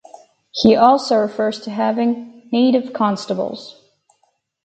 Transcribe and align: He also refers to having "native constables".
He 0.49 0.75
also 0.75 1.15
refers 1.17 1.59
to 1.59 1.69
having 1.69 2.49
"native 2.51 2.91
constables". 2.91 3.83